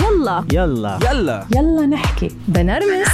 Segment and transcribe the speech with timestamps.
[0.00, 0.44] يلا.
[0.52, 0.98] يلا.
[1.10, 1.46] يلا.
[1.56, 2.28] يلا نحكي.
[2.48, 3.08] بنرمس.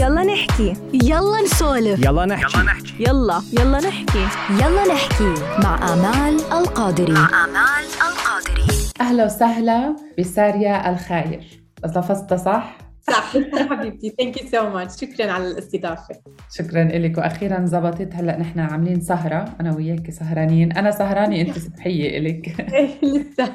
[0.00, 0.74] يلا نحكي.
[0.92, 2.04] يلا نسولف.
[2.04, 2.58] يلا نحكي.
[3.00, 3.78] يلا يلا.
[3.80, 4.26] نحكي.
[4.50, 5.34] يلا نحكي.
[5.64, 7.12] مع آمال القادري.
[7.12, 8.66] آمال القادري.
[9.00, 11.62] أهلا وسهلا بساريا الخاير.
[11.84, 12.78] لفظتها صح؟
[13.10, 13.32] صح.
[13.70, 16.14] حبيبتي thank you so much شكرا على الاستضافة.
[16.58, 18.08] شكرا لك وأخيرا زبطت.
[18.14, 19.44] هلأ نحن عاملين سهرة.
[19.60, 20.72] أنا وياك سهرانين.
[20.72, 23.54] أنا سهرانة أنت صبحيه الك إيه، لسه.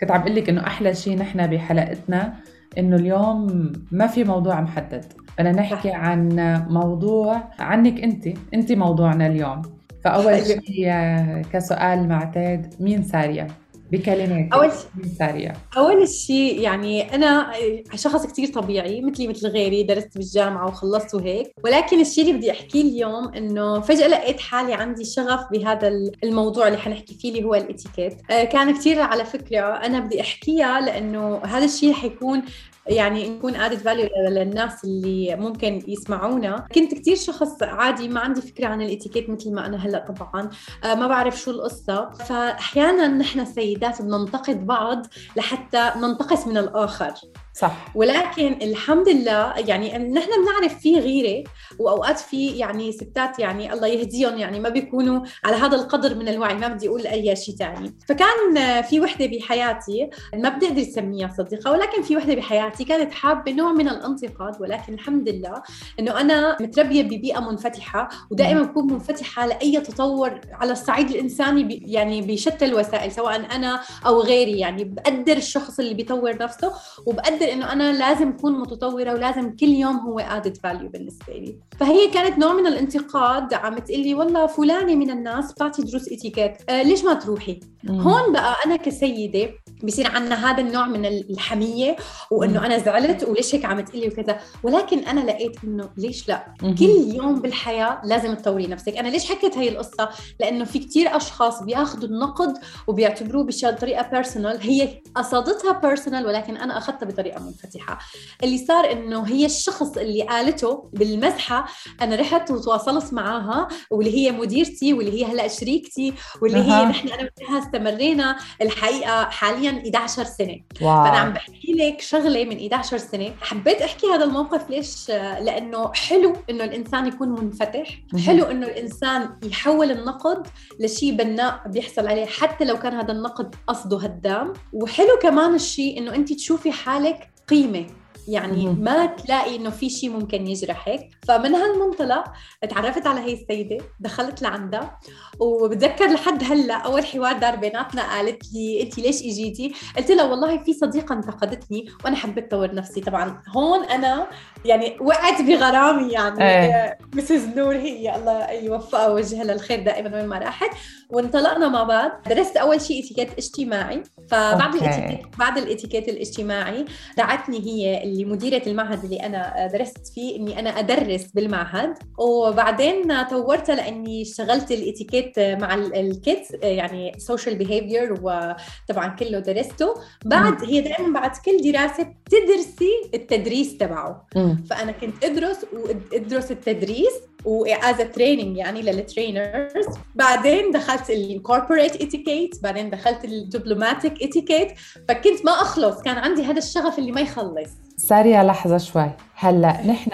[0.00, 2.34] كنت عم لك إنه أحلى شيء نحن بحلقتنا
[2.78, 5.04] إنه اليوم ما في موضوع محدد.
[5.38, 6.28] بدنا نحكي عن
[6.70, 9.62] موضوع عنك أنت أنت موضوعنا اليوم.
[10.04, 10.44] فأول حلو.
[10.44, 13.46] شيء آه، كسؤال معتاد مين ساريا
[13.92, 17.52] بكلمات أول مين ساريا أول شيء يعني أنا
[17.94, 21.52] شخص كتير طبيعي مثلي مثل غيري درست بالجامعة وخلصت وهيك.
[21.64, 25.88] ولكن الشيء اللي بدي أحكيه اليوم إنه فجأة لقيت حالي عندي شغف بهذا
[26.24, 28.14] الموضوع اللي حنحكي فيه اللي هو الإتيكيت.
[28.30, 32.42] آه، كان كتير على فكرة أنا بدي أحكيها لأنه هذا الشيء حيكون
[32.88, 36.66] يعني نكون ادد فاليو للناس اللي ممكن يسمعونا.
[36.74, 40.50] كنت كتير شخص عادي ما عندي فكرة عن الاتيكيت مثل ما أنا هلأ طبعا.
[40.84, 42.10] آه، ما بعرف شو القصة.
[42.10, 47.12] فاحيانا نحن السيدات بننتقد بعض لحتى ننتقص من الآخر.
[47.58, 47.92] صح.
[47.94, 51.44] ولكن الحمد لله يعني نحن بنعرف في غيرة
[51.78, 56.54] وأوقات في يعني ستات يعني الله يهديهم يعني ما بيكونوا على هذا القدر من الوعي
[56.54, 61.70] ما بدي أقول أي شيء ثاني فكان في وحدة بحياتي ما بدي أقدر أسميها صديقة
[61.70, 65.62] ولكن في وحدة بحياتي كانت حابة نوع من الانتقاد ولكن الحمد لله
[66.00, 72.64] إنه أنا متربية ببيئة منفتحة ودائما بكون منفتحة لأي تطور على الصعيد الإنساني يعني بشتى
[72.64, 76.72] الوسائل سواء أنا أو غيري يعني بقدر الشخص اللي بيطور نفسه
[77.06, 81.58] وبقدر إنه أنا لازم أكون متطورة ولازم كل يوم هو added value بالنسبة لي.
[81.80, 86.70] فهي كانت نوع من الانتقاد عم تقول لي والله فلانة من الناس بتعطي دروس étiquette.
[86.70, 87.60] آه ليش ما تروحي؟
[87.90, 89.50] هون بقى أنا كسيدة
[89.84, 91.96] بصير عندنا هذا النوع من الحمية
[92.30, 94.40] وإنه أنا زعلت وليش هيك عم تقلي وكذا.
[94.62, 98.96] ولكن أنا لقيت إنه ليش لا؟ كل يوم بالحياة لازم تطوري نفسك.
[98.96, 100.08] أنا ليش حكيت هي القصة؟
[100.40, 102.54] لأنه في كتير أشخاص بياخذوا النقد
[102.86, 107.98] وبيعتبروه بطريقة personal هي قصدتها personal ولكن أنا أخذتها بطريقة منفتحة.
[108.44, 111.66] اللي صار إنه هي الشخص اللي قالته بالمزحة
[112.02, 116.84] أنا رحت وتواصلت معاها واللي هي مديرتي واللي هي هلأ شريكتي واللي هي أها.
[116.84, 120.60] نحن أنا وياها استمرينا الحقيقة حاليا 11 سنة.
[120.82, 121.04] wow.
[121.04, 123.34] فأنا عم بحكي لك شغلة من 11 سنة.
[123.40, 128.00] حبيت أحكي هذا الموقف ليش؟ لأنه حلو إنه الإنسان يكون منفتح.
[128.26, 130.46] حلو إنه الإنسان يحول النقد
[130.80, 134.52] لشيء بناء بيحصل عليه حتى لو كان هذا النقد قصده هدام.
[134.72, 137.86] وحلو كمان الشيء إنه أنت تشوفي حالك قيمة.
[138.28, 138.66] يعني.
[138.66, 142.24] ما تلاقي إنه في شيء ممكن يجرحك فمن هالمنطلق
[142.70, 144.98] تعرفت على هي السيدة دخلت لعندها.
[145.40, 150.62] وبتذكر لحد هلأ أول حوار دار بيناتنا قالت لي انت ليش إجيتي؟ قلت لها والله
[150.62, 153.00] في صديقة انتقدتني وأنا حبيت اطور نفسي.
[153.00, 154.26] طبعا هون أنا
[154.64, 156.98] يعني وقعت بغرامي يعني إيه.
[157.14, 157.46] Mrs.
[157.56, 158.16] نور هي.
[158.16, 160.70] الله يوفقها وجهها للخير دائما وين ما راحت.
[161.10, 162.10] وانطلقنا مع بعض.
[162.28, 164.02] درست أول شيء إتيكيت اجتماعي.
[164.30, 164.74] فبعد.
[164.74, 166.84] الإتيكيت بعد الإتيكيت الاجتماعي
[167.16, 171.94] دعتني هي اللي مديره المعهد اللي أنا درست فيه إني أنا أدرس بالمعهد.
[172.18, 179.94] وبعدين طورتها لأني اشتغلت الإتيكيت مع ال- ال kids يعني social behavior وطبعا كله درسته.
[180.24, 184.26] بعد هي دائما بعد كل دراسة بتدرسي التدريس تبعه.
[184.70, 187.12] فأنا كنت أدرس وأدرس التدريس
[187.44, 194.22] و as training يعني لل trainers بعدين دخلت ال corporate etiquette بعدين دخلت ال diplomatic
[194.22, 194.68] etiquette
[195.08, 197.70] فكنت ما أخلص كان عندي هذا الشغف اللي ما يخلص.
[197.98, 199.10] ساريا لحظة شوي.
[199.34, 200.10] هلأ نحن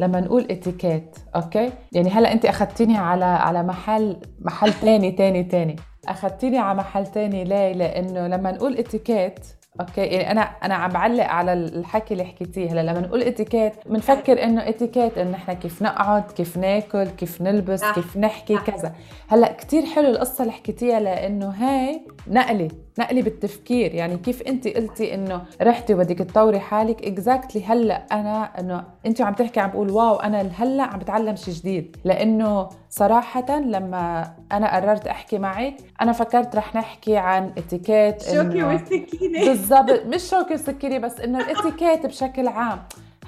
[0.00, 5.76] لما نقول اتيكيت أوكي؟ يعني هلأ انت أخذتيني على على محل محل تاني تاني تاني.
[6.08, 9.46] أخذتيني على محل تاني ليه؟ لأنه لما نقول اتيكيت
[9.80, 12.72] أوكي؟ يعني أنا أنا عم بعلق على الحكي اللي حكيتيه.
[12.72, 17.84] هلأ لما نقول اتيكيت بنفكر إنه اتيكيت إنه نحن كيف نقعد كيف ناكل كيف نلبس.
[17.84, 18.58] كيف نحكي.
[18.58, 18.92] كذا.
[19.28, 22.68] هلأ كتير حلو القصة اللي حكيتيها لأنه هاي نقله
[22.98, 23.94] نقلي بالتفكير.
[23.94, 29.34] يعني كيف انت قلتي إنه رحتي وبدك تطوري حالك؟ exactly هلأ أنا إنه انت عم
[29.34, 31.96] تحكي عم بقول wow أنا هلأ عم بتعلم شيء جديد.
[32.04, 39.44] لأنه صراحة لما أنا قررت أحكي معك أنا فكرت رح نحكي عن اتيكيت شوكي والسكينة.
[39.46, 42.78] بالضبط مش شوكي وسكيني بس إنه الاتيكيت بشكل عام.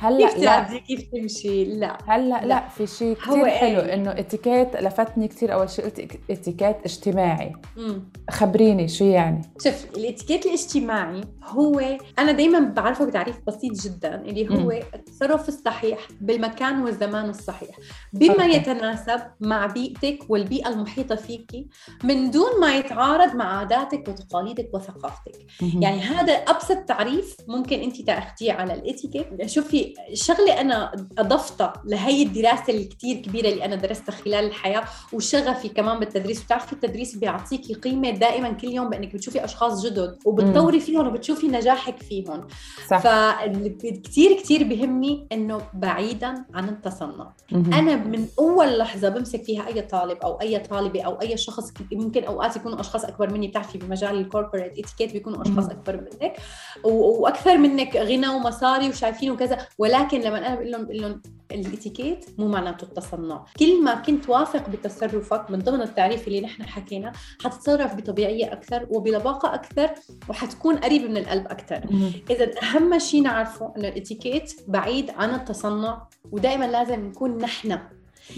[0.00, 2.46] هلأ كيف لا تقعدي كيف تمشي لا هلأ لا.
[2.46, 7.52] لا في شيء كثير إيه؟ حلو إنه اتيكيت لفتني كثير أول شيء قلت اتيكيت اجتماعي
[7.76, 8.08] مم.
[8.30, 14.54] خبريني شو يعني شوف الاتيكيت الاجتماعي هو أنا دايما بعرفه بتعريف بسيط جدا اللي هو
[14.54, 14.80] مم.
[14.94, 17.76] التصرف الصحيح بالمكان والزمان الصحيح
[18.12, 18.56] بما أوكي.
[18.56, 21.68] يتناسب مع بيئتك والبيئة المحيطة فيك
[22.04, 25.82] من دون ما يتعارض مع عاداتك وتقاليدك وثقافتك مهم.
[25.82, 32.72] يعني هذا أبسط تعريف ممكن انت تاخذيه على الاتيكيت شوفي شغله أنا اضفتها لهي الدراسة
[32.72, 36.44] الكتير كبيرة اللي أنا درستها خلال الحياة وشغفي كمان بالتدريس.
[36.44, 42.02] وتعرفي التدريس بيعطيكي قيمة دائما كل يوم بأنك بتشوفي أشخاص جدد وبتطوري فيهم وبتشوفي نجاحك
[42.02, 42.46] فيهم.
[42.90, 42.98] صح.
[42.98, 47.32] فكتير كتير بهمني إنه بعيدا عن التصنع.
[47.52, 52.24] أنا من أول لحظة بمسك فيها أي طالب أو أي طالبة أو أي شخص ممكن
[52.24, 53.48] أوقات يكونوا أشخاص أكبر مني.
[53.48, 55.64] بتعرفي بمجال ال corporate etiquette بيكونوا أشخاص.
[55.64, 56.36] أكبر منك
[56.84, 59.58] وأكثر منك غنى ومصاري وشايفين وكذا.
[59.80, 61.22] ولكن لما أنا بقول لهم بقول لهم
[61.52, 67.12] الإتيكيت مو معناته التصنع كل ما كنت واثق بتصرفك من ضمن التعريف اللي نحن حكينا
[67.44, 69.90] حتتصرف بطبيعية أكثر وبلباقة أكثر
[70.28, 71.84] وحتكون قريب من القلب أكثر.
[72.30, 77.78] إذا أهم شيء نعرفه إنه الإتيكيت بعيد عن التصنع ودائما لازم نكون نحن.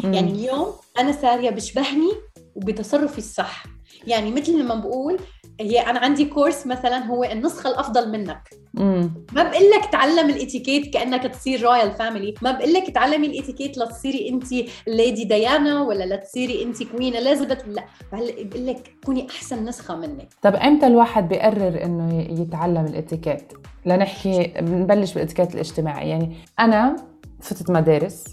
[0.05, 2.13] يعني اليوم أنا سارية بشبهني
[2.57, 3.65] وبتصرفي الصح
[4.07, 5.19] يعني مثل لما بقول
[5.61, 8.49] هي أنا عندي course مثلا هو النسخة الأفضل منك.
[8.75, 9.15] مم.
[9.33, 14.29] ما بقول لك تعلم الإتيكيت كأنك تصير royal family ما بقول لك تعلمي الإتيكيت لتصيري
[14.29, 14.45] أنت
[14.87, 20.29] lady ديانا ولا لتصيري أنت queen اليزابيث لا بقول لك كوني أحسن نسخة منك.
[20.43, 23.53] طب إمتى الواحد بيقرر إنه يتعلم الإتيكيت؟
[23.87, 26.09] لنحكي بنبلش بالإتيكيت الاجتماعي.
[26.09, 26.97] يعني أنا
[27.41, 28.25] فتت مدارس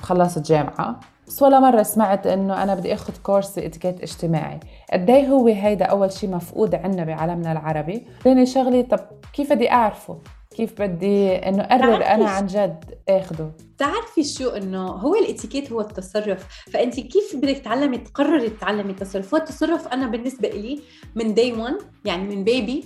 [0.00, 4.60] خلصت جامعة بس ولا مرة سمعت إنه أنا بدي أخذ course إتيكيت اجتماعي.
[4.92, 9.00] قد إيه هو هيدا أول شيء مفقود عنا بعالمنا العربي؟ ثاني شغلي طب
[9.32, 10.18] كيف بدي أعرفه؟
[10.56, 12.28] كيف بدي إنه أقرر أنا.
[12.28, 16.46] عن جد آخده؟ تعرفي شو إنه هو الإتيكيت هو التصرف.
[16.72, 20.80] فانت كيف بدك تعلمي تقرري تتعلمي التصرف؟ هو التصرف أنا بالنسبة لي
[21.14, 21.74] من day 1
[22.04, 22.84] يعني من baby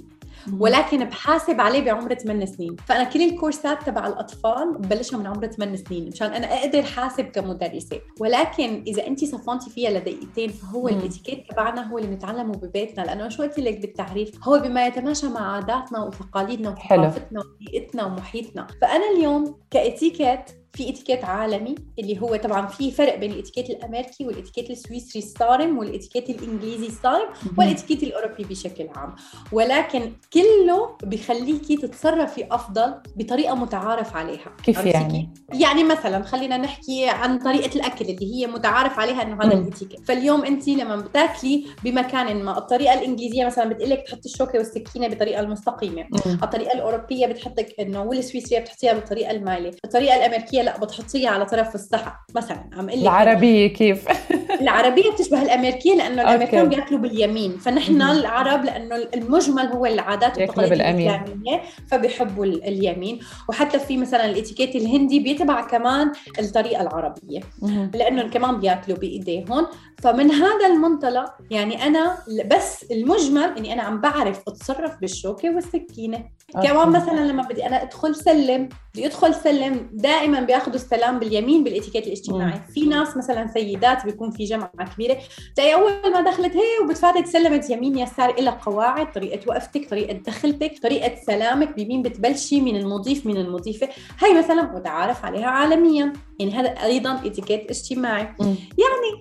[0.58, 2.76] ولكن بحاسب عليه بعمر 8 سنين.
[2.86, 8.00] فأنا كل الكورسات تبع الأطفال ببلشها من عمر 8 سنين مشان أنا أقدر حاسب كمدرسة.
[8.20, 10.88] ولكن إذا انت صفنتي فيها لدقيقتين فهو.
[10.88, 13.04] الإتيكيت تبعنا هو اللي بنتعلمه ببيتنا.
[13.04, 16.70] لأنه شو قلت لك بالتعريف؟ هو بما يتماشى مع عاداتنا وتقاليدنا.
[16.70, 18.66] وثقافتنا وبيئتنا ومحيطنا.
[18.82, 24.70] فأنا اليوم كإتيكيت في اتيكيت عالمي اللي هو طبعا في فرق بين الاتيكيت الأمريكي والاتيكيت
[24.70, 27.28] السويسري الصارم والاتيكيت الإنجليزي الصارم
[27.58, 29.14] والاتيكيت الأوروبي بشكل عام.
[29.52, 34.56] ولكن كله بخليكي تتصرفي أفضل بطريقة متعارف عليها.
[34.62, 39.54] كيف يعني؟ يعني مثلا خلينا نحكي عن طريقة الأكل اللي هي متعارف عليها إنه هذا.
[39.54, 40.00] الاتيكيت.
[40.06, 46.06] فاليوم أنت لما بتاكلي بمكان ما الطريقة الإنجليزية مثلا بتقلك تحطي الشوكة والسكينة بطريقة المستقيمة.
[46.42, 52.10] الطريقة الأوروبية بتحطك إنه والسويسرية بتحطيها بالطريقة المايله الطريقة الأمريكية لا بتحطيها على طرف الصحن
[52.34, 54.04] مثلا عم أقول لك العربية كيف؟
[54.60, 56.22] العربية بتشبه الأمريكية لأنه.
[56.22, 58.02] الأمريكان بيأكلوا باليمين فنحن.
[58.02, 60.72] العرب لأنه المجمل هو العادات والتقاليد.
[60.72, 63.18] الإسلامية فبيحبوا ال- اليمين
[63.48, 67.90] وحتى في مثلا الإتيكيت الهندي بيتبع كمان الطريقة العربية مهم.
[67.94, 69.66] لأنه كمان بيأكلوا بإيديهم
[70.02, 76.76] فمن هذا المنطلق يعني أنا بس المجمل إني أنا عم بعرف أتصرف بالشوكة والسكينة كمان
[76.76, 76.90] أوكي.
[76.90, 82.60] مثلا لما بدي أنا أدخل سلم بدي أدخل سلم دائما بياخذوا السلام باليمين بالإتيكيت الاجتماعي
[82.74, 85.16] في ناس مثلا سيدات بيكون في جمعه كبيرة
[85.56, 90.72] تلاقي أول ما دخلت هي وبتفاتت سلمت يمين يسار إلى قواعد طريقة وقفتك طريقة دخلتك
[90.82, 93.88] طريقة سلامك بمين بتبلشي من المضيف من المضيفة
[94.20, 98.54] هي مثلا متعارف عليها عالميا يعني هذا أيضا إتيكيت اجتماعي مم.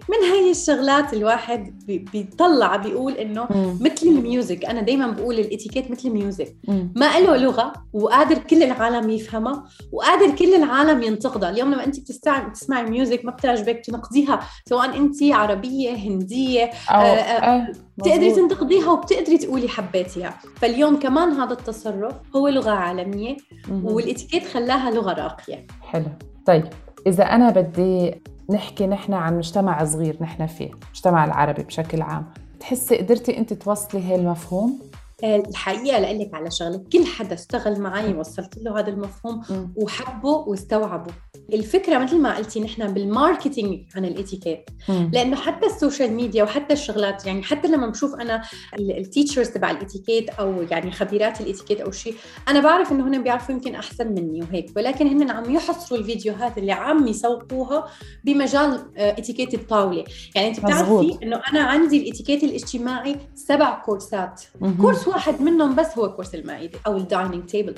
[0.09, 3.47] من هي الشغلات الواحد بي- بيطلع بيقول إنه.
[3.81, 6.55] مثل ال music أنا دايما بقول الإتيكيت مثل ال music.
[6.95, 12.47] ما له لغة وقادر كل العالم يفهمها وقادر كل العالم ينتقدها اليوم لما انت بتستع...
[12.47, 17.67] بتسمعي music ما بتعجبك تنقديها سواء انت عربية هندية أو آه، آه.
[17.97, 18.31] بتقدري.
[18.31, 23.37] تنتقديها وبتقدري تقولي حبيتيها فاليوم كمان هذا التصرف هو لغة عالمية.
[23.83, 26.05] والاتيكيت خلاها لغة راقية حلو
[26.45, 26.63] طيب
[27.07, 28.15] إذا أنا بدي
[28.49, 32.25] نحكي نحن عن مجتمع صغير نحن فيه المجتمع العربي بشكل عام
[32.59, 34.86] تحسي قدرتي أنت توصلي هي المفهوم؟ آه،
[35.23, 39.41] الحقيقة لأقول لك على شغلة كل حدا اشتغل معي وصلت له هذا المفهوم.
[39.75, 41.11] وحبه واستوعبه
[41.53, 44.69] الفكرة مثل ما قلتي نحن بال marketing عن الإتيكيت.
[45.13, 48.41] لأنه حتى ال social media وحتى الشغلات يعني حتى لما بشوف أنا
[48.79, 52.15] ال teachers تبع الإتيكيت أو يعني خبيرات الإتيكيت أو شيء
[52.47, 56.71] أنا بعرف إنه هن بيعرفوا يمكن أحسن مني وهيك ولكن هن عم يحصروا الفيديوهات اللي
[56.71, 57.87] عم يسوقوها
[58.23, 60.03] بمجال آه، إتيكيت الطاولة
[60.35, 61.17] يعني أنت بتعرفي.
[61.23, 64.41] إنه أنا عندي الإتيكيت الاجتماعي سبع كورسات.
[64.81, 67.75] كورس واحد منهم بس هو كورس المائدة أو ال dining table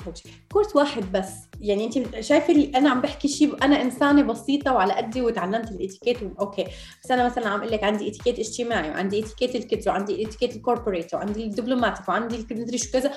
[0.52, 1.49] كورس واحد بس.
[1.60, 6.16] يعني انت شايفة اللي أنا عم بحكي شيء أنا إنسانة بسيطة وعلى قدي وتعلمت الإتيكيت
[6.40, 6.64] أوكي
[7.04, 10.56] بس أنا مثلا عم أقول لك عندي إتيكيت اجتماعي وعندي إتيكيت ال kids وعندي إتيكيت
[10.56, 13.10] ال corporate وعندي ال diplomatic وعندي المدري شو كذا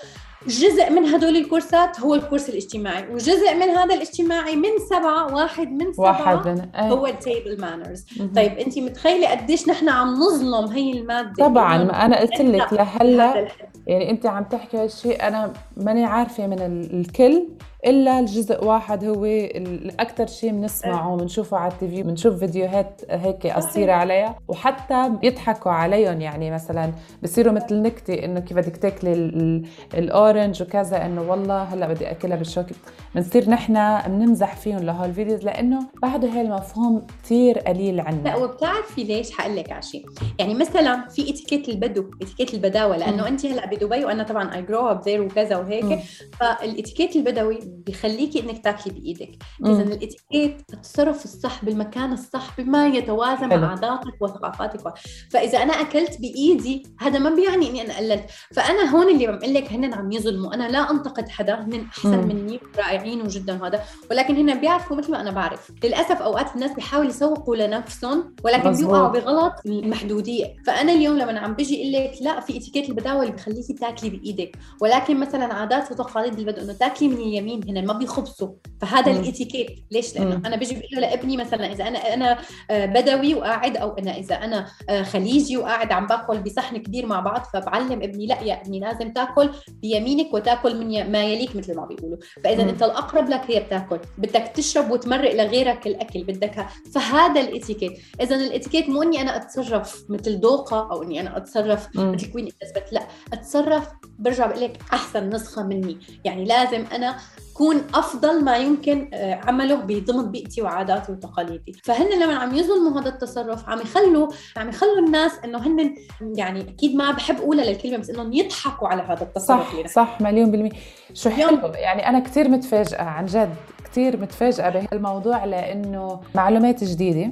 [0.48, 5.94] جزء من هدول الكورسات هو الكورس الاجتماعي وجزء من هذا الاجتماعي من سبعة واحد من
[5.94, 6.90] سبعة واحد من أي.
[6.92, 8.06] هو ال table manners.
[8.36, 12.74] طيب انت متخيلة قديش نحن عم نظلم هي المادة طبعا إنه ما أنا قلت لك
[12.74, 13.48] لهلأ.
[13.88, 17.48] يعني انت عم تحكي هالشيء أنا ماني عارفة من ال- الكل
[17.86, 23.48] إلا الجزء واحد هو ال- الاكثر شيء بنسمعه بنشوفه على ال TV بنشوف فيديوهات هيك
[23.48, 26.22] قصيرة عليها وحتى بيضحكوا عليهم.
[26.22, 26.92] يعني مثلا
[27.24, 29.66] بصيروا مثل نكتة إنه كيف بدك تاكلي ال- ال-
[29.98, 32.76] ال orange وكذا إنه والله هلأ بدي أكلها بالشوكه
[33.16, 33.74] بنصير نحن
[34.08, 39.32] بنمزح فيهم لهول ال videos لأنه بعده هي المفهوم كثير قليل لا عنا وبتعرفي ليش؟
[39.32, 40.06] حقول لك على شيء.
[40.40, 43.28] يعني مثلا في إتيكيت البدو إتيكيت البداوة لأنه.
[43.28, 45.58] انت هلأ بدبي وأنا طبعا I grew up there وكذا.
[45.58, 46.00] وهيك.
[46.40, 49.32] فالإتيكيت البدوي بخليكي إنك تاكلي بإيدك.
[49.66, 53.50] اذا الإتيكيت التصرف الصح بالمكان الصح بما يتوازن.
[53.50, 54.90] مع عاداتك وثقافاتك و...
[55.32, 58.26] فإذا أنا أكلت بإيدي هذا ما بيعني إني أنا قللت
[58.56, 62.18] فأنا هون اللي عم أقول لك هن عم يظلموا أنا لا أنتقد حدا هن أحسن
[62.18, 62.28] مم.
[62.28, 67.10] مني رائعين وجدا وهذا ولكن هن بيعرفوا مثل ما أنا بعرف للأسف أوقات الناس بيحاولوا
[67.10, 68.72] يسوقوا لنفسهم ولكن.
[68.72, 73.34] بيوقعوا بغلط المحدودية فأنا اليوم لما عم بيجي أقول لك لا في إتيكيت البداوة اللي
[73.34, 78.50] بخليكي تاكلي بإيدك ولكن مثلا عادات وتقاليد البدو إنه تاكلي من اليمين هن ما بيخبصوا.
[78.82, 79.12] فهذا.
[79.12, 79.86] الاتيكيت.
[79.92, 80.36] ليش؟ لأنه.
[80.36, 82.40] أنا بيجي بقول له لابني مثلا إذا أنا أنا
[82.72, 87.20] آه، بدوي وقاعد أو أنا إذا أنا آه، خليجي وقاعد عم باكل بصحن كبير مع
[87.20, 91.86] بعض فبعلم ابني لا يا ابني لازم تاكل بيمينك وتاكل من ما يليك مثل ما
[91.86, 92.18] بيقولوا.
[92.44, 92.64] فإذا.
[92.64, 94.00] أنت الأقرب لك هي بتاكل.
[94.18, 96.24] بدك تشرب وتمرق لغيرك الأكل.
[96.24, 98.00] بدك فهذا الاتيكيت.
[98.22, 102.12] اذا الاتيكيت مو إني أنا أتصرف مثل دوقة أو إني أنا أتصرف مم.
[102.12, 102.50] مثل كوين
[102.92, 103.08] لا.
[103.34, 103.88] أتصرف
[104.20, 105.98] برجع بقول لك أحسن نسخة مني.
[106.26, 107.18] يعني لازم أنا
[107.54, 111.74] كون أفضل ما يمكن آه، عمله بضمن بيئتي وعاداتي وتقاليدي.
[111.84, 116.96] فهن لما عم يظلموا هذا التصرف عم يخلوا عم يخلوا الناس إنه هن يعني أكيد
[116.96, 120.72] ما بحب أقولها للكلمة بس إنهم يضحكوا على هذا التصرف صح صح مليون بالمية.
[121.14, 123.56] شو حلو يعني أنا كتير متفاجئة عن جد
[123.86, 127.32] كتير متفاجئة بهالموضوع لأنه معلومات جديدة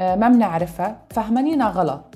[0.00, 2.14] آه، ما بنعرفها فهمانينا غلط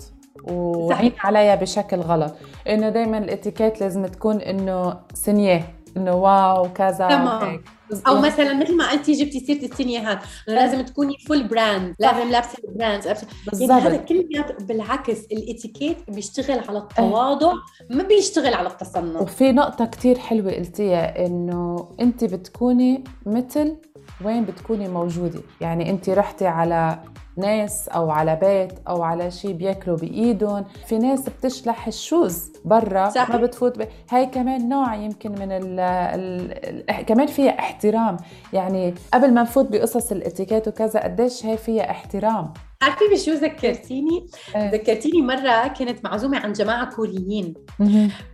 [0.51, 1.13] وعين.
[1.21, 2.35] عليها بشكل غلط.
[2.69, 5.75] إنه دائما الاتيكيت لازم تكون إنه سنية.
[5.97, 7.62] إنه واو كذا تمام.
[8.07, 12.59] أو مثلا مثل ما قلتي جبتي سيرة السينيهات إنه لازم تكوني full brand لازم لابسة
[12.69, 14.09] ال brand يعني هذا بالضبط.
[14.09, 17.53] كليات بالعكس الإتيكيت بيشتغل على التواضع
[17.91, 19.21] ما بيشتغل على التصنع.
[19.21, 23.76] وفي نقطة كتير حلوة قلتيها إنه أنت بتكوني مثل
[24.25, 25.41] وين بتكوني موجودة.
[25.61, 26.99] يعني أنت رحتي على
[27.37, 30.64] ناس أو على بيت أو على شيء بياكلوا بإيدهم.
[30.87, 33.31] في ناس بتشلح ال shoes برا صحيح.
[33.31, 33.88] ما بتفوت ب...
[34.11, 35.81] هاي كمان نوع يمكن من ال...
[35.81, 36.52] ال...
[36.90, 37.07] ال...
[37.07, 38.16] كمان فيها احترام.
[38.52, 42.52] يعني قبل ما نفوت بقصص الاتيكيت وكذا قديش هي فيها احترام؟
[42.83, 44.71] عارفة بشو ذكرتيني؟ إيه.
[44.71, 47.54] ذكرتيني مرة كنت معزومة عند جماعة كوريين.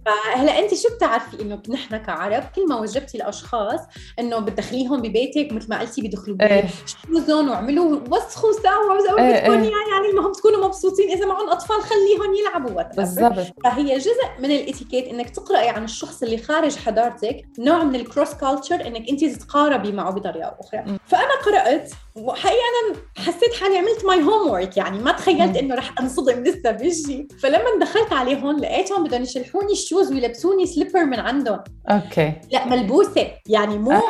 [0.07, 3.81] فهلا أنت شو بتعرفي إنه نحن كعرب كل ما وجبتي الأشخاص
[4.19, 6.65] إنه بتدخليهم ببيتك مثل ما قلتي بيدخلوا إيه.
[7.07, 9.53] shoes هم وعملوا وسخوا سوا إيه، بدكم.
[9.53, 12.83] إياه، يعني المهم تكونوا مبسوطين إذا معهم أطفال خليهم يلعبوا.
[12.83, 18.02] بالضبط فهي جزء من الإتيكيت إنك تقرأي عن الشخص اللي خارج حضارتك نوع من ال
[18.02, 20.99] cross culture إنك أنت تتقاربي معه بطريقة أخرى.
[21.07, 25.57] فأنا قرأت وحقيقة أنا حسيت حالي عملت my homework يعني ما تخيلت.
[25.57, 31.05] إنه رح أنصدم لسه بشيء فلما دخلت عليهم لقيتهم بدهم يشلحوني ال shoes ويلبسوني slipper
[31.05, 31.61] من عندهم
[31.91, 34.03] okay لا ملبوسة يعني مو آه.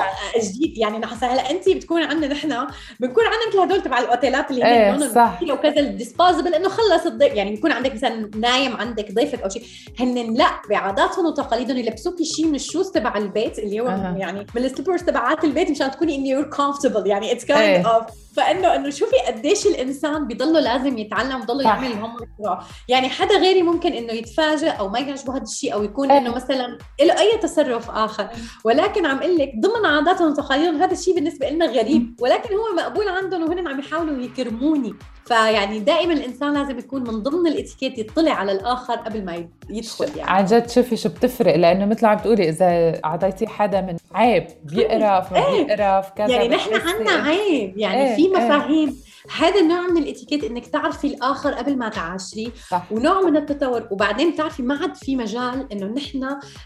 [0.42, 2.66] جديد يعني نحس هلا انت بتكون عندنا نحن
[3.00, 5.40] بنكون عندنا مثل هدول تبع الأوتيلات اللي هن لونهم صح.
[5.42, 9.62] وكذا ال disposable إنه خلص الضيف يعني بيكون عندك مثلا نايم عندك ضيفك أو شيء
[10.00, 14.14] هن لا بعاداتهم وتقاليدهم يلبسوكي شيء من ال shoes تبع البيت اللي هو أها.
[14.18, 17.44] يعني من ال slippers تبعات البيت مشان تكوني انه you're comfortable يعني it's.
[17.44, 18.04] kind of
[18.36, 21.64] فإنه إنه شوفي قديش الإنسان انسان بيضله لازم يتعلم صح.
[21.64, 25.82] يعمل الهوم تبعه يعني حدا غيري ممكن إنه يتفاجئ أو ما يعجبه هذا الشيء أو
[25.82, 26.18] يكون إيه.
[26.18, 28.28] إنه مثلا له أي تصرف آخر.
[28.64, 32.16] ولكن عم إقول لك ضمن عاداتهم وتقاليدهم هذا الشيء بالنسبة لنا غريب.
[32.20, 34.94] ولكن هو مقبول عندهم وهن عم يحاولوا يكرموني.
[35.24, 40.30] فيعني دائما الإنسان لازم يكون من ضمن الإتيكيت يطلع على الآخر قبل ما يدخل يعني.
[40.30, 41.56] عن جد شوفي شو بتفرق.
[41.56, 45.64] لأنه مثل عم بتقولي إذا أعطيتي حدا من عيب بيقرف ما إيه.
[45.64, 47.78] بيقرف كذا يعني نحن عنا عيب.
[47.78, 48.32] يعني إيه، في إيه.
[48.32, 48.96] مفاهيم.
[49.38, 52.92] هذا النوع من الإتيكيت إنك تعرفي الآخر قبل ما تعاشريه صح.
[52.92, 53.88] ونوع من التطور.
[53.90, 56.24] وبعدين بتعرفي ما عاد في مجال إنه نحن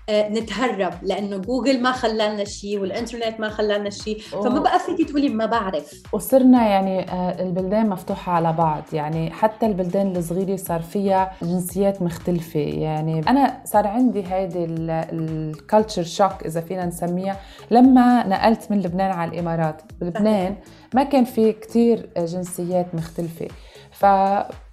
[0.09, 4.61] آه، نتهرب لأنه جوجل ما خلالنا شيء والإنترنت ما خلالنا شيء فما.
[4.61, 6.03] بقى فيكي تقولي ما بعرف.
[6.13, 8.83] وصرنا يعني آه، البلدان مفتوحة على بعض.
[8.93, 12.61] يعني حتى البلدان الصغيرة صار فيها جنسيات مختلفة.
[12.61, 17.37] يعني أنا صار عندي هيدي ال culture shock إذا فينا نسميها
[17.71, 19.83] لما نقلت من لبنان على الإمارات.
[20.01, 20.57] بلبنان
[20.95, 23.49] ما كان في كتير جنسيات مختلفة.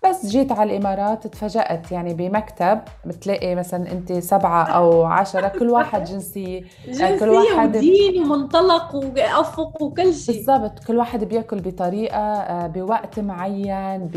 [0.04, 6.04] فبس جيت على الإمارات تفاجأت يعني بمكتب بتلاقي مثلا أنت سبعة أو عشرة كل واحد
[6.14, 10.36] جنسية جنسية كل واحد- ودين ومنطلق وأفق وكل شيء.
[10.36, 14.10] بالضبط كل واحد بياكل بطريقة آه، بوقت معين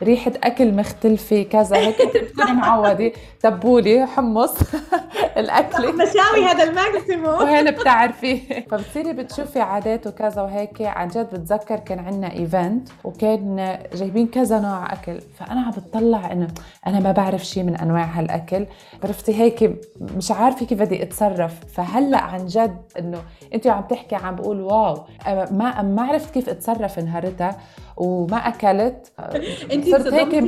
[0.00, 3.12] بريحة أكل مختلفة كذا هيك أنت بتكوني معودة.
[3.42, 4.54] تبولة حمص
[5.36, 7.26] الأكلة مشاوي هذا ال maximum.
[7.34, 8.36] وهلا بتعرفي.
[8.70, 10.82] فبتصيري بتشوفي عادات وكذا وهيك.
[10.82, 15.18] عن جد بتذكر كان عندنا event وكان جايبين كذا نوع أكل.
[15.34, 16.48] فأنا عم بتطلع إنه
[16.86, 18.66] أنا ما بعرف شيء من أنواع هالأكل.
[19.04, 19.70] عرفتي هيك؟
[20.16, 21.60] مش عارفة كيف بدي أتصرف.
[21.74, 23.22] فهلأ عن جد إنه
[23.54, 25.04] انت عم تحكي عم بقول واو.
[25.50, 27.56] ما ما عرفت كيف أتصرف نهارتها
[27.96, 29.12] وما أكلت.
[29.90, 30.44] صرت هيك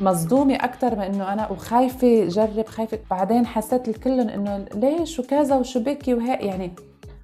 [0.00, 2.98] مصدومة أكثر من إنه أنا وخايفة جرب خايفة.
[3.10, 6.74] بعدين حسيت الكلن إنه ليش وكذا وشو بكي وهيك يعني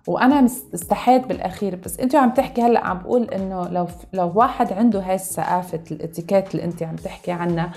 [0.06, 5.00] وأنا استحيت بالأخير بس انت عم تحكي هلأ عم بقول إنه لو لو واحد عنده
[5.00, 7.72] هاي الثقافه الاتيكيت اللي انت عم تحكي عنها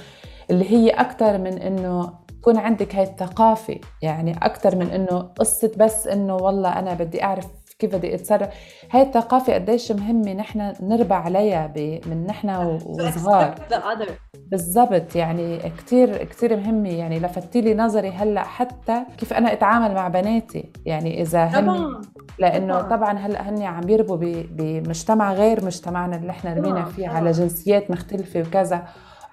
[0.49, 6.07] اللي هي أكثر من إنه تكون عندك هاي الثقافة يعني أكثر من إنه قصة بس
[6.07, 7.47] إنه والله أنا بدي أعرف
[7.83, 8.49] كيف بدي أتصرف.
[8.91, 12.49] هاي الثقافة قديش مهمة نحن نربى عليها ب- من نحن
[12.85, 13.55] وصغار.
[14.51, 16.89] بالضبط يعني كتير كتير مهمة.
[16.89, 20.71] يعني لفتي لي نظري هلأ حتى كيف أنا أتعامل مع بناتي.
[20.85, 22.01] يعني إذا هن
[22.39, 23.17] لأنه طبعاً.
[23.17, 24.17] هلأ هن عم يربوا
[24.51, 27.07] بمجتمع غير مجتمعنا اللي إحنا ربينا فيه.
[27.07, 28.83] على جنسيات مختلفة وكذا.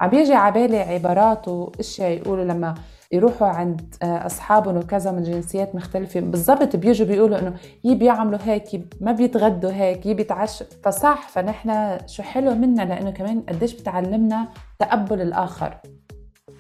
[0.01, 2.75] عم بيجي على بالي عبارات وأشياء يقولوا لما
[3.13, 6.21] يروحوا عند آه، أصحابهم وكذا من جنسيات مختلفة.
[6.21, 11.99] بالضبط بيجوا بيقولوا إنه يي بيعملوا هيك يي ما بيتغدوا هيك يي بيتعشوا فصح فنحن
[12.07, 14.49] شو حلو منا لأنه كمان قديش بتعلمنا
[14.79, 15.81] تقبل الآخر.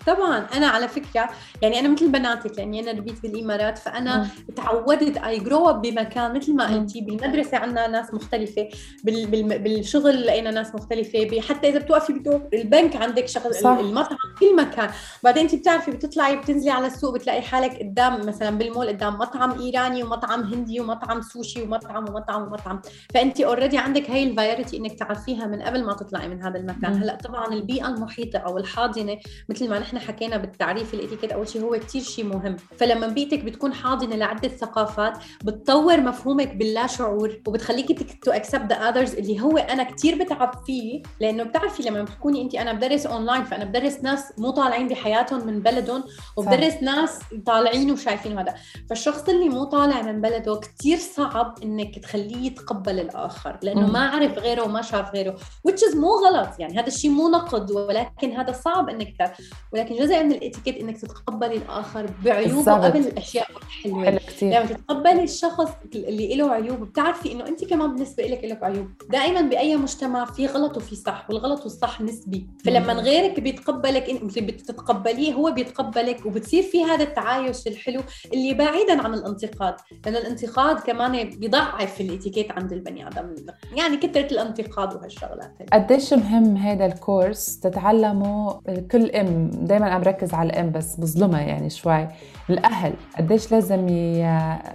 [0.06, 1.30] طبعا أنا على فكرة
[1.62, 6.54] يعني أنا مثل بناتك لاني أنا ربيت بالإمارات فأنا تعودت I grew up بمكان مثل
[6.54, 6.66] ما.
[6.74, 8.68] قلتي بالمدرسة عندنا ناس مختلفة
[9.04, 13.70] بال بال بالشغل لقينا ناس مختلفة حتى إذا بتوقفي بتوقف البنك عندك شغل صح.
[13.70, 14.90] المطعم كل مكان
[15.24, 20.02] بعدين انت بتعرفي بتطلعي بتنزلي على السوق بتلاقي حالك قدام مثلا بالمول قدام مطعم إيراني
[20.02, 22.80] ومطعم هندي ومطعم سوشي ومطعم ومطعم ومطعم
[23.14, 26.92] فانت already عندك هاي ال variety إنك تعرفيها من قبل ما تطلعي من هذا المكان
[26.92, 27.02] مم.
[27.02, 31.70] هلأ طبعا البيئة المحيطة أو الحاضنة مثل ما نحن حكينا بالتعريف الاتيكيت أول شيء هو
[31.70, 32.56] كثير شيء مهم.
[32.78, 39.14] فلما بيئتك بتكون حاضنة لعدة ثقافات بتطور مفهومك باللا شعور وبتخليكي to accept the others
[39.14, 41.02] اللي هو أنا كثير بتعب فيه.
[41.20, 45.60] لأنه بتعرفي لما بتكوني انت أنا بدرس اونلاين فأنا بدرس ناس مو طالعين بحياتهم من
[45.60, 46.04] بلدهم
[46.36, 48.54] وبدرس ناس طالعين وشايفين هذا.
[48.88, 53.86] فالشخص اللي مو طالع من بلده كثير صعب إنك تخليه يتقبل الآخر لأنه.
[53.86, 55.36] ما عرف غيره وما شاف غيره
[55.68, 56.48] which is مو غلط.
[56.58, 59.34] يعني هذا الشيء مو نقد ولكن هذا صعب إنك
[59.80, 62.72] ولكن جزء من الاتيكيت إنك تتقبلي الآخر بعيوبه.
[62.72, 64.04] قبل الأشياء الحلوة.
[64.04, 68.62] حلو كثير لما تتقبلي الشخص اللي له عيوب بتعرفي إنه أنت كمان بالنسبة لك لك
[68.62, 68.88] عيوب.
[69.10, 72.46] دائما بأي مجتمع في غلط وفي صح والغلط والصح نسبي.
[72.64, 72.92] فلما.
[72.92, 78.00] غيرك بيتقبلك إنت بتتقبليه هو بيتقبلك وبتصير في هذا التعايش الحلو
[78.34, 79.74] اللي بعيدا عن الانتقاد.
[80.06, 83.34] لأن الانتقاد كمان بيضعف الاتيكيت عند البني آدم.
[83.76, 85.54] يعني كثرة الانتقاد وهالشغلات.
[85.72, 88.52] قديش مهم هذا الكورس؟ تتعلموا
[88.92, 89.50] كل إم.
[89.70, 92.08] دائما عم بركز على الأم بس بظلمها يعني شوي.
[92.50, 94.22] الأهل قديش لازم ي...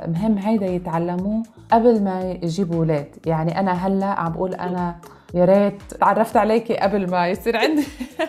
[0.08, 3.08] مهم هيدا يتعلموه قبل ما يجيبوا أولاد.
[3.26, 4.96] يعني أنا هلأ عم بقول أنا
[5.34, 7.84] يا ريت تعرفت عليكي قبل ما يصير عندي.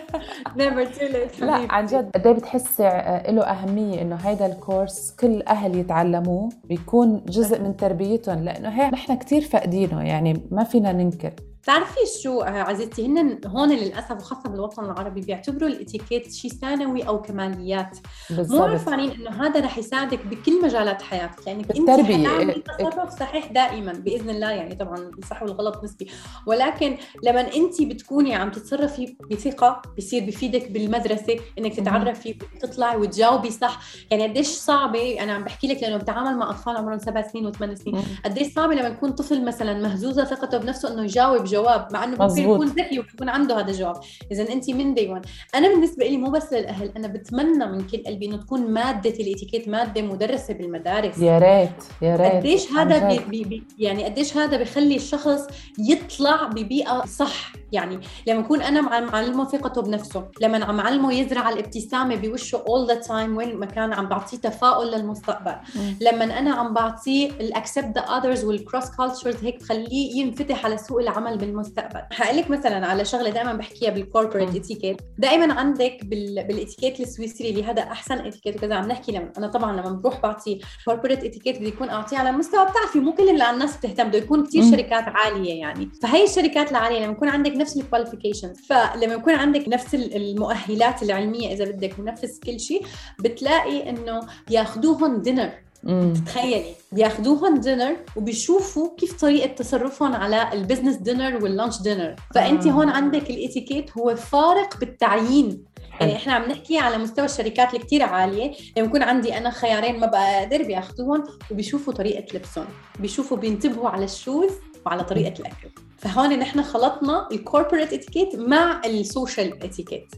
[0.59, 1.67] Never too late لا.
[1.69, 2.83] عن جد قد إيه بتحسي
[3.29, 8.43] له أهمية إنه هيدا الكورس كل أهل يتعلموه بيكون جزء من تربيتهم.
[8.43, 11.33] لأنه هيك نحن كثير فاقدينه يعني ما فينا ننكر.
[11.67, 17.21] بتعرفي شو آه، عزيزتي هن هون للأسف وخاصة بالوطن العربي بيعتبروا الإتيكيت شيء ثانوي أو
[17.21, 17.97] كماليات.
[18.29, 18.61] مو بالضبط.
[18.61, 21.47] عارفين إنه هذا رح يساعدك بكل مجالات حياتك.
[21.47, 21.89] يعني انت.
[21.89, 26.07] حتعملي إيه، تصرف صحيح دائما بإذن الله يعني طبعا الصح والغلط نسبي.
[26.45, 33.79] ولكن لما انت بتكوني عم تتصرفي بثقة بصير بفيدك بالمدرسة إنك تتعرفي تطلعي وتجاوبي صح.
[34.11, 37.75] يعني قديش صعبة أنا عم بحكي لك لأنه بتعامل مع أطفال عمرهم سبع سنين وثمان
[37.75, 38.03] سنين.
[38.25, 42.41] قديش صعبة لما يكون طفل مثلا مهزوزه ثقته بنفسه إنه يجاوب جواب مع إنه ممكن.
[42.41, 43.95] يكون ذكي ويكون عنده هذا الجواب
[44.31, 48.03] اذا أنت من day 1 أنا بالنسبة لي مو بس للأهل أنا بتمنى من كل
[48.03, 53.19] قلبي إنه تكون مادة الإتيكيت مادة مدرسة بالمدارس يا ريت يا ريت قديش هذا بي.
[53.19, 55.47] بي بي يعني قديش هذا بخلي الشخص
[55.79, 61.49] يطلع ببيئة صح يعني لما يكون أنا مع معلمه ثقته بنفسه لما عم علمه يزرع
[61.49, 65.55] الابتسامة بوشه all the time وين ما كان عم بعطيه تفاؤل للمستقبل.
[66.01, 70.77] لما أنا عم بعطيه ال accept the others وال cross cultures هيك بخليه ينفتح على
[70.77, 72.01] سوق العمل بالمستقبل.
[72.11, 74.55] حقول لك مثلا على شغلة دائما بحكيها بال corporate.
[74.55, 76.43] اتيكيت دائما عندك بال...
[76.47, 78.75] بالاتيكيت السويسري اللي هذا أحسن اتيكيت وكذا.
[78.75, 82.65] عم نحكي لما أنا طبعا لما بروح بعطي corporate etiquette بدي يكون أعطيه على مستوى
[82.65, 84.63] بتعرفي مو كل اللي الناس بتهتم بده يكون كثير.
[84.71, 85.89] شركات عالية يعني.
[86.01, 91.03] فهي الشركات العالية لما يكون عندك نفس ال qualifications فلما يكون عندك نفس ال- المؤهلات
[91.03, 92.85] العلمية إذا بدك ونفس كل شيء
[93.19, 95.49] بتلاقي إنه بياخذوهم dinner
[95.87, 96.13] مم.
[96.25, 102.67] تخيلي بياخذوهم dinner وبيشوفوا كيف طريقة تصرفهم على ال business dinner وال lunch dinner فأنت
[102.67, 102.71] آه.
[102.71, 105.65] هون عندك الاتيكيت هو فارق بالتعيين.
[105.99, 108.51] يعني إحنا عم نحكي على مستوى الشركات اللي كثير عالية.
[108.77, 112.65] لما يكون عندي أنا خيارين ما بقدر بياخذوهم وبيشوفوا طريقة لبسهم.
[112.99, 114.51] بيشوفوا بينتبهوا على ال shoes
[114.85, 115.69] وعلى طريقة الأكل.
[115.97, 120.13] فهون نحن خلطنا ال corporate etiquette مع ال social etiquette.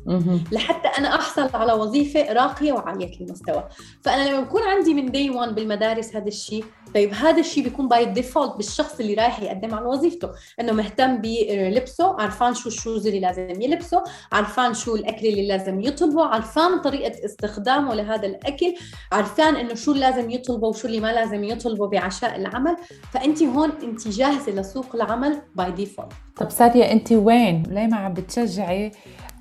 [0.52, 3.64] لحتى أنا أحصل على وظيفة راقية وعالية المستوى
[4.02, 8.06] فأنا لما بكون عندي من day 1 بالمدارس هذا الشيء طيب هذا الشيء بيكون by
[8.06, 13.20] default بالشخص اللي رايح يقدم على وظيفته إنه مهتم بلبسه عرفان شو ال shoes اللي
[13.20, 18.76] لازم يلبسه عرفان شو الأكل اللي لازم يطلبه عرفان طريقة استخدامه لهذا الأكل
[19.12, 22.78] عرفان إنه شو لازم يطلبه وشو اللي ما لازم يطلبه بعشاء العمل
[23.14, 28.14] فانت هون انت جاهزة لسوق العمل by default طب سادية انت وين؟ ليه ما عم
[28.14, 28.92] بتشجعي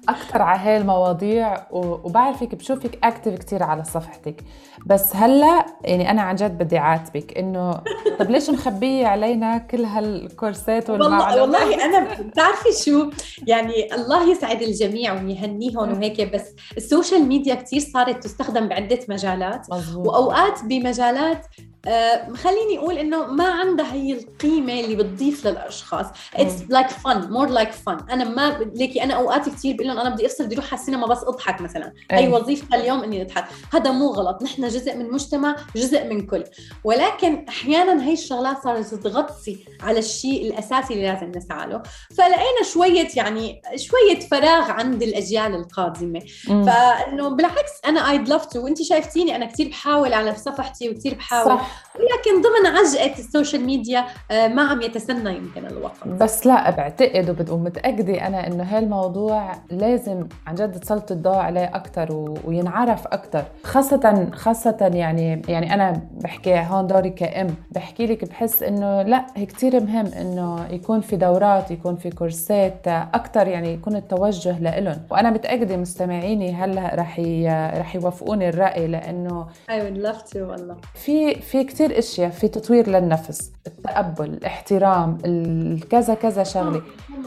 [0.09, 4.45] أكثر على هاي المواضيع وبعرفك بشوفك active كثير على صفحتك.
[4.87, 7.81] بس هلأ يعني أنا عن جد بدي عاتبك إنه
[8.19, 13.11] طب ليش مخبيه علينا كل هالكورسات والله والمعلومات؟ والله أنا بتعرفي شو
[13.47, 19.71] يعني الله يسعد الجميع ويهنيهم وهيك بس ال social media كثير صارت تستخدم بعدة مجالات.
[19.73, 21.47] مزبوط وأوقات بمجالات
[21.87, 26.07] آه خليني أقول إنه ما عندها هي القيمة اللي بتضيف للأشخاص.
[26.35, 30.11] it's like fun more like fun أنا ما ليكي أنا أوقات كثير بقول لهم أنا
[30.11, 31.93] بدي أفصل بدي أروح على السينما بس أضحك مثلا.
[32.13, 32.17] أي.
[32.19, 33.45] هي وظيفتها اليوم إني أضحك.
[33.73, 34.43] هذا مو غلط.
[34.43, 36.45] نحن جزء من مجتمع جزء من كل.
[36.85, 41.83] ولكن أحيانا هي الشغلات صارت تغطي على الشيء الأساسي اللي لازم نسعى له.
[42.17, 46.21] فلقينا شوية يعني شوية فراغ عند الأجيال القادمة.
[46.47, 51.47] فإنه بالعكس أنا I'd love to وانت شايفتيني أنا كثير بحاول على صفحتي وكثير بحاول.
[51.59, 51.85] صح.
[51.95, 56.09] لكن ضمن عجقة ال social media آه، ما عم يتسنى يمكن الوقت.
[56.09, 62.13] بس لا بعتقد وبد- ومتأكدة أنا إنه هالموضوع لازم عن جد تسلط الضوء عليه أكثر
[62.13, 62.35] و...
[62.45, 67.47] وينعرف أكثر خاصة خاصة يعني يعني أنا بحكي هون دوري كأم.
[67.71, 72.89] بحكي لك بحس إنه لا هي كثير مهم إنه يكون في دورات يكون في كورسات
[72.89, 77.49] أكثر يعني يكون التوجه لإلهم وأنا متأكدة مستمعيني هلأ رح ي...
[77.79, 80.77] رح يوافقوني الرأي لأنه I would love to والله.
[80.95, 86.83] في في كثير أشياء في تطوير للنفس التقبل الاحترام ال- كذا كذا شغلة.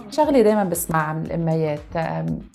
[0.09, 1.79] شغلة دائما بسمعها من الأميات.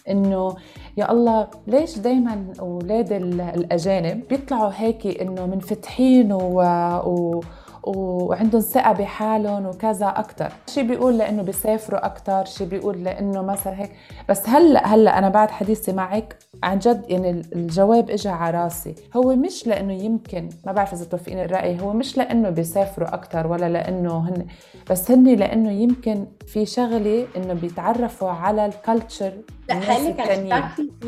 [0.09, 0.55] إنه
[0.97, 6.61] يا الله ليش دائما أولاد ال- الأجانب بيطلعوا هيك إنه منفتحين و,
[7.07, 7.41] و
[7.87, 10.53] وعندهم ثقة بحالهم وكذا أكتر.
[10.67, 13.93] شي بيقول لأنه بيسافروا أكتر شي بيقول لأنه مثلا هيك.
[14.29, 18.95] بس هلأ هلأ أنا بعد حديثي معك عن جد يعني الجواب اجى على راسي.
[19.17, 23.69] هو مش لإنه يمكن ما بعرف إذا توافقين الرأي هو مش لإنه بيسافروا أكثر ولا
[23.69, 24.47] لإنه هن
[24.91, 29.33] بس هن لإنه يمكن في شغلة إنه بيتعرفوا على ال culture
[29.69, 30.21] لا حقول لك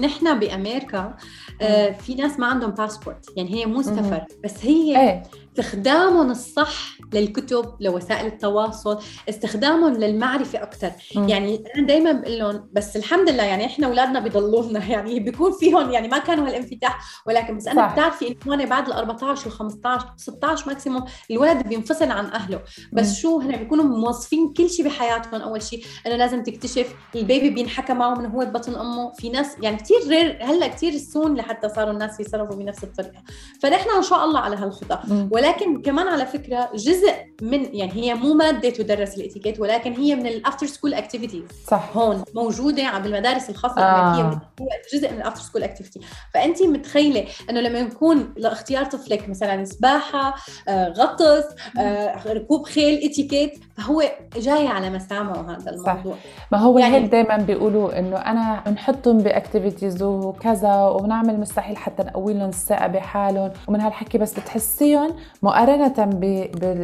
[0.01, 1.15] نحن بأمريكا
[1.63, 5.23] آه في ناس ما عندهم باسبورت يعني هي مو سفر بس هي إيه.
[5.53, 6.68] استخدامهم الصح
[7.13, 11.29] للكتب لوسائل التواصل استخدامهم للمعرفة أكثر مم.
[11.29, 15.53] يعني أنا دائما بقول لهم بس الحمد لله يعني إحنا أولادنا بيضلوا لنا يعني بيكون
[15.53, 17.93] فيهم يعني ما كانوا هالانفتاح ولكن بس أنا صح.
[17.93, 22.61] بتعرفي إنه هون بعد ال 14 و 15 16 maximum الولد بينفصل عن أهله
[22.93, 23.15] بس مم.
[23.15, 27.95] شو هن بيكونوا موظفين كل شيء بحياتهم أول شيء إنه لازم تكتشف ال baby بينحكى
[27.95, 31.93] معه من هو ببطن أمه في ناس يعني كثير rare هلأ كثير soon لحتى صاروا
[31.93, 33.23] الناس يتصرفوا بنفس الطريقة
[33.63, 35.29] فنحن إن شاء الله على هالخطى مم.
[35.33, 40.27] ولكن كمان على فكرة جزء من يعني هي مو مادة تدرس الاتيكيت ولكن هي من
[40.27, 41.97] ال after school activities صح.
[41.97, 44.15] هون موجودة على المدارس الخاصة آه.
[44.15, 46.01] الامريكيه هو جزء من ال after school activity
[46.35, 50.35] فانت متخيلة إنه لما يكون لاختيار طفلك مثلا سباحة
[50.69, 51.45] آه، غطس
[51.79, 54.03] آه، ركوب خيل اتيكيت فهو
[54.37, 55.91] جاي على مسامعه هذا صح.
[55.91, 56.17] الموضوع.
[56.53, 62.03] ما هو يعني هيك دائما بيقولوا إنه أنا بنحطهم ب activities وكذا وبنعمل مستحيل حتى
[62.03, 63.51] نقوي لهم الثقة بحالهم.
[63.69, 66.05] ومن هالحكي بس بتحسيهم مقارنة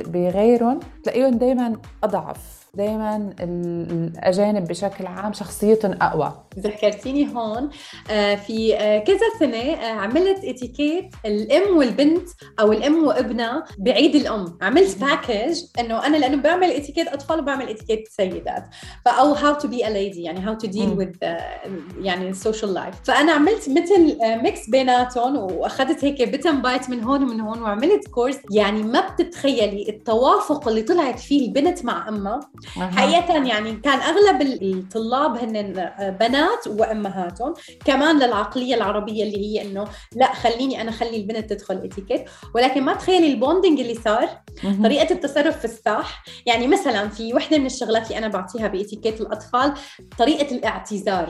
[0.07, 2.64] بغيرهم تلاقيهم دائما أضعف.
[2.77, 6.33] دائما الأجانب بشكل عام شخصيتهم أقوى.
[6.59, 7.71] ذكرتيني هون
[8.11, 12.29] آه، في آه، كذا سنة آه، عملت اتيكيت الأم والبنت
[12.61, 14.59] أو الأم وابنها بعيد الأم.
[14.63, 18.65] عملت package إنه أنا لأنه بعمل اتيكيت أطفال وبعمل اتيكيت سيدات.
[19.05, 21.05] فأو how to be a lady يعني how to deal مم.
[21.05, 21.61] with آه،
[22.01, 23.05] يعني social life.
[23.05, 28.09] فأنا عملت مثل mix بيناتهم وأخذت هيك bit and bite من هون ومن هون وعملت
[28.09, 32.41] course يعني ما بتتخيلي التوافق اللي طلعت فيه البنت مع أمها.
[32.77, 32.91] أها.
[32.91, 35.73] حقيقة يعني كان أغلب الطلاب هن
[36.21, 39.85] بنات وأمهاتهم كمان للعقلية العربية اللي هي إنه
[40.17, 42.25] لا خليني أنا خلي البنت تدخل اتيكيت
[42.55, 44.29] ولكن ما تخيلي ال bonding اللي صار
[44.65, 44.83] مهم.
[44.83, 49.75] طريقة التصرف في الساح يعني مثلا في وحدة من الشغلات اللي أنا بعطيها باتيكيت الأطفال
[50.19, 51.29] طريقة الاعتذار.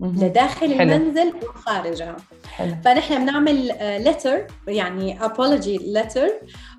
[0.00, 0.92] لداخل حلو.
[0.94, 2.16] المنزل وخارجها
[2.52, 2.74] حلو.
[2.84, 6.30] فنحن بنعمل لتر يعني apology letter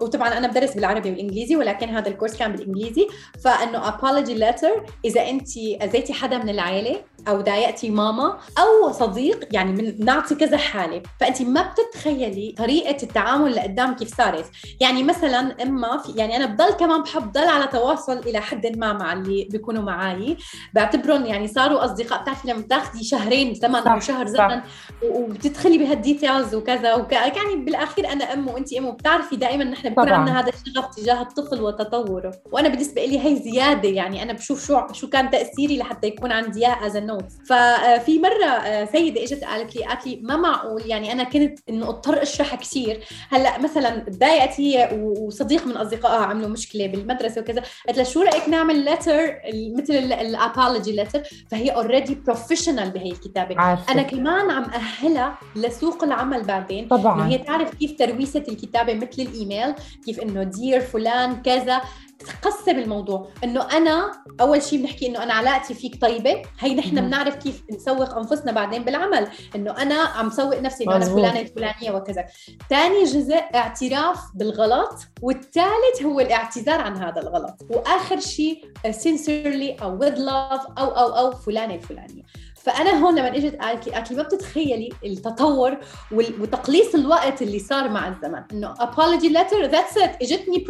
[0.01, 3.07] وطبعا أنا بدرس بالعربي والإنجليزي ولكن هذا الكورس كان بالإنجليزي.
[3.43, 9.71] فإنه apology letter إذا أنت أذيتي حدا من العائله أو ضايقتي ماما أو صديق يعني
[9.71, 11.03] من نعطي كذا حالة.
[11.19, 14.45] فأنت ما بتتخيلي طريقة التعامل اللي قدام كيف صارت.
[14.79, 18.93] يعني مثلا إما في يعني أنا بضل كمان بحب ضل على تواصل إلى حد ما
[18.93, 20.37] مع اللي بيكونوا معي
[20.73, 22.21] بعتبرهم يعني صاروا أصدقاء.
[22.21, 24.27] بتعرفي لما تاخذي شهرين زمن أو شهر.
[24.27, 24.61] زمن
[25.03, 27.11] وبتدخلي بهال details وكذا وك...
[27.11, 30.17] يعني بالأخير أنا أم وأنت أم وبتعرفي دائما نحن بيكون طبعاً.
[30.17, 32.31] عندنا هذا الشغف تجاه الطفل وتطوره.
[32.51, 36.67] وأنا بالنسبة لي هي زيادة يعني أنا بشوف شو شو كان تأثيري لحتى يكون عندي
[36.67, 41.11] إياه as not ففي مرة آه، سيدة إجت قالت لي قالت لي ما معقول يعني
[41.11, 43.03] أنا كنت إنه أضطر اشرح كثير.
[43.29, 47.63] هلأ مثلا تضايقت هي وصديق من أصدقائها عملوا مشكلة بالمدرسة وكذا.
[47.87, 53.61] قالت لها شو رأيك نعمل letter مثل ال apology letter فهي already professional بهي الكتابة.
[53.61, 53.93] عارفة.
[53.93, 56.87] أنا كمان عم أهلها لسوق العمل بعدين.
[56.87, 57.27] طبعا.
[57.27, 59.73] هي تعرف كيف ترويسة الكتابة مثل الإيميل.
[60.05, 61.81] كيف إنه دير فلان كذا.
[62.17, 64.11] تقسم الموضوع إنه أنا
[64.41, 66.41] أول شيء بنحكي إنه أنا علاقتي فيك طيبة.
[66.59, 67.07] هي نحن.
[67.07, 69.27] بنعرف كيف نسوق أنفسنا بعدين بالعمل.
[69.55, 71.05] إنه أنا عم سوق نفسي إنه أنا.
[71.05, 72.25] فلانة الفلانية وكذا.
[72.69, 77.55] ثاني جزء اعتراف بالغلط والثالث هو الاعتذار عن هذا الغلط.
[77.69, 82.23] وآخر شيء sincerely أو with love أو أو أو فلانة الفلانية.
[82.67, 85.77] فأنا هون لما إجت قالت لي قالت لي ما بتتخيلي التطور
[86.11, 88.43] وتقليص الوقت اللي صار مع الزمن.
[88.51, 90.21] إنه apology letter that's it.
[90.21, 90.65] إجتني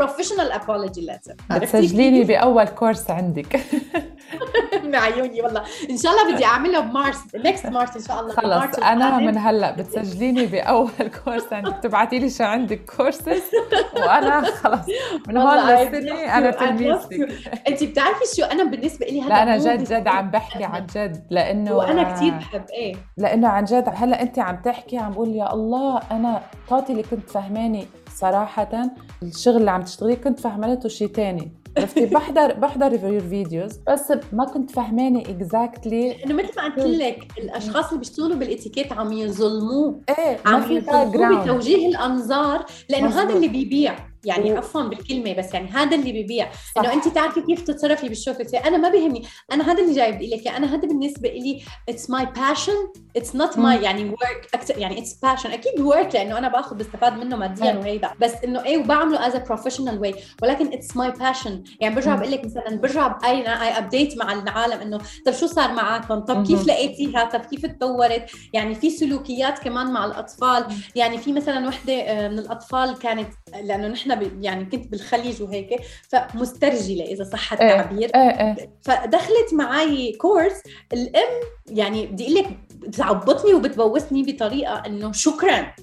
[0.54, 1.36] apology letter.
[1.52, 3.60] عرفتي تسجليني؟ بأول كورس عندك.
[4.94, 5.64] عيوني والله.
[5.90, 8.34] إن شاء الله بدي أعمله بمارس next مارس إن شاء الله.
[8.34, 9.18] خلص أنا.
[9.18, 10.90] من هلأ بتسجليني بأول
[11.24, 11.80] كورس عندك.
[11.84, 13.44] تبعتي لي شو عندك كورسز
[13.96, 14.86] وأنا خلاص
[15.28, 17.30] من هون للسنه أنا تلميذتك.
[17.68, 21.24] انت بتعرفي شو؟ أنا بالنسبة لي هذا لا أنا جد جد عم بحكي عن جد
[21.30, 22.96] لأنه وأنا كثير بحب إيه.
[23.18, 27.30] لأنه عن جد هلأ أنت عم تحكي عم بقول يا الله أنا طاقتي اللي كنت
[27.30, 28.82] فهماني صراحة
[29.24, 31.52] الشغل اللي عم تشتغليه كنت فهمانته شيء تاني.
[31.78, 37.28] عرفتي؟ بحضر بحضر review videos بس ما كنت فهماني exactly إنه مثل ما قلت لك
[37.38, 40.02] الأشخاص اللي بيشتغلوا بالإتيكيت عم يظلموه.
[40.10, 40.80] إيه عم
[41.12, 43.24] ground بتوجيه الأنظار لأنه مزبوط.
[43.24, 43.96] هذا اللي بيبيع.
[44.26, 46.50] يعني و- عفوا بالكلمة بس يعني هذا اللي بيبيع.
[46.76, 46.82] صح.
[46.82, 48.46] إنه أنت تعرفي كيف تتصرفي بالشغل.
[48.66, 52.26] أنا ما بيهمني أنا هذا اللي جاي بدي لك أنا هذا بالنسبة لي it's my
[52.26, 52.72] passion
[53.18, 53.84] it's not my.
[53.84, 57.78] يعني work أكتر يعني it's passion أكيد work لأنه أنا باخذ بستفاد منه ماديا.
[57.78, 62.16] وهيدا بس إنه إيه وبعمله as a professional way ولكن it's my passion يعني برجع.
[62.16, 66.48] بقول لك مثلا برجع بأي أي update مع العالم إنه طب شو صار معكم طب
[66.48, 66.68] كيف.
[66.68, 70.66] لقيتيها؟ طب كيف تطورت؟ يعني في سلوكيات كمان مع الأطفال.
[70.96, 73.30] يعني في مثلا وحدة آه، من الأطفال كانت
[73.64, 75.70] لأنه نحن يعني كنت بالخليج وهيك
[76.10, 77.60] فمسترجلة إذا صح إيه.
[77.80, 78.12] التعبير.
[78.16, 78.70] إيه إيه.
[78.82, 80.62] فدخلت معي كورس
[80.94, 85.74] الأم يعني بدي أقول لك بتعبطني وبتبوسني بطريقة إنه شكرا.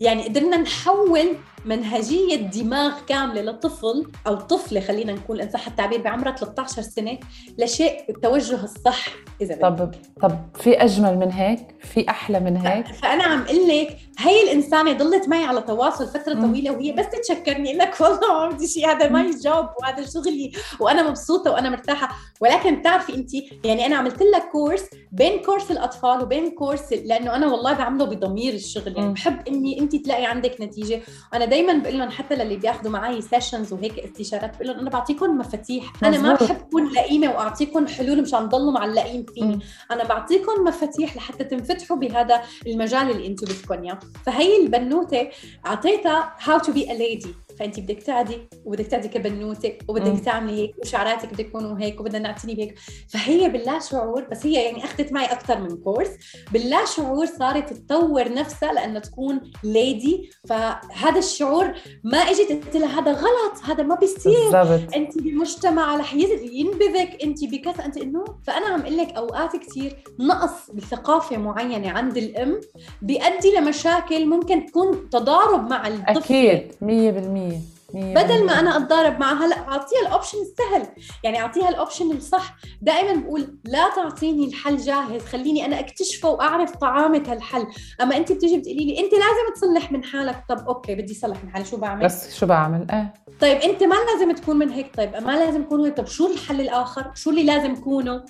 [0.00, 6.32] يعني قدرنا نحول منهجية دماغ كاملة لطفل أو طفلة خلينا نقول إن صح التعبير بعمرها
[6.36, 7.18] 13 سنة
[7.58, 9.06] لشيء التوجه الصح.
[9.40, 9.54] إذا.
[9.56, 9.90] طب
[10.22, 14.92] طب في أجمل من هيك؟ في أحلى من هيك؟ فأنا عم أقول لك هي الإنسانة
[14.92, 16.46] ضلت معي على تواصل فترة مم.
[16.46, 18.88] طويلة وهي بس تتشكرني لك والله ما بدي شيء.
[18.90, 22.16] هذا my job وهذا شغلي وأنا مبسوطة وأنا مرتاحة.
[22.40, 23.30] ولكن بتعرفي انت
[23.64, 28.54] يعني أنا عملت لك كورس بين كورس الأطفال وبين كورس لأنه أنا والله بعمله بضمير
[28.54, 28.96] الشغل.
[28.96, 29.12] يعني.
[29.12, 31.00] بحب إني انت تلاقي عندك نتيجة.
[31.32, 35.38] وأنا دايما بقول لهم حتى للي بياخذوا معي sessions وهيك استشارات بقول لهم أنا بعطيكم
[35.38, 36.34] مفاتيح أنا ما.
[36.34, 39.58] بحب أكون لئيمة وأعطيكم حلول مشان تضلوا معلقين فيني.
[39.90, 45.28] أنا بعطيكم مفاتيح لحتى تنفتحوا بهذا المجال اللي أنتم بدكم اياه فهي البنوتة
[45.66, 49.72] أعطيتها how to be a lady فانت بدك تعدي وبدك تعدي كبنوته.
[49.88, 52.74] وبدك تعملي هيك وشعراتك بدك يكونوا هيك وبدنا نعتني بهيك.
[53.08, 56.08] فهي باللا شعور بس هي يعني أخذت معي أكثر من كورس
[56.52, 63.12] باللا شعور صارت تطور نفسها لأنها تكون lady فهذا الشعور ما إجت قلت لها هذا
[63.12, 64.62] غلط هذا ما بيصير.
[64.96, 67.18] انت بمجتمع رح ينبذك.
[67.22, 68.24] انت بكذا انت إنه.
[68.46, 72.60] فأنا عم أقول لك أوقات كثير نقص بثقافة معينة عند الأم
[73.02, 76.34] بيؤدي لمشاكل ممكن تكون تضارب مع الطفل.
[76.34, 77.75] أكيد 100% guaranteed.
[77.96, 80.86] بدل ما أنا أتضارب معها لا أعطيها ال option السهل.
[81.24, 82.56] يعني أعطيها ال option الصح.
[82.82, 85.22] دائما بقول لا تعطيني الحل جاهز.
[85.22, 87.66] خليني أنا أكتشفه وأعرف طعمه هالحل
[88.00, 90.44] أما أنت بتيجي بتقولي لي أنت لازم تصلح من حالك.
[90.48, 91.64] طب okay بدي اصلح من حالي.
[91.64, 93.14] شو بعمل؟ بس شو بعمل؟ إيه.
[93.40, 94.96] طيب أنت ما لازم تكون من هيك.
[94.96, 95.96] طيب ما لازم تكون هيك.
[95.96, 98.24] طب شو الحل الآخر؟ شو اللي لازم كونه.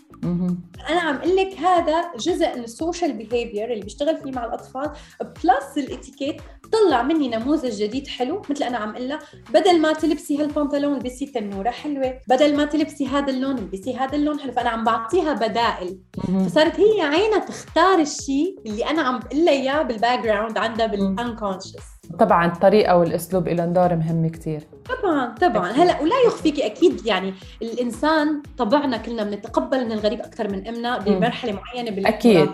[0.88, 4.90] أنا عم أقول لك هذا جزء من ال social behavior اللي بيشتغل فيه مع الأطفال.
[5.20, 6.36] plus الاتيكيت
[6.72, 9.08] طلع مني نموذج جديد حلو مثل أنا عم أقول
[9.56, 12.20] بدل ما تلبسي هالبنطلون البسي تنوره حلوة.
[12.28, 14.52] بدل ما تلبسي هذا اللون البسي هذا اللون حلو.
[14.52, 15.98] فأنا عم بعطيها بدائل.
[16.46, 21.03] فصارت هي عينها تختار الشيء اللي أنا عم بقول لها إياه بال background عندها بال
[21.03, 24.60] unconscious طبعا الطريقة والأسلوب لهم دور مهم كتير
[25.02, 25.80] طبعا طبعا أكيد.
[25.80, 31.52] هلأ ولا يخفيكي أكيد يعني الإنسان طبعنا كلنا بنتقبل من الغريب أكثر من أمنا بمرحلة
[31.52, 32.50] معينة بالمراهقة أكيد.